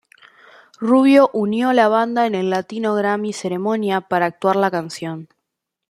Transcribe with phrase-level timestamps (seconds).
[0.79, 5.29] Rubio Unió la banda en el latino Grammy ceremonia para actuar la canción.